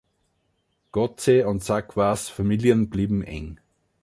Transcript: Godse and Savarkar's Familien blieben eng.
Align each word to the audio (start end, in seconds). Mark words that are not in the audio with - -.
Godse 0.93 1.45
and 1.47 1.59
Savarkar's 1.63 2.27
Familien 2.27 2.89
blieben 2.89 3.21
eng. 3.21 3.59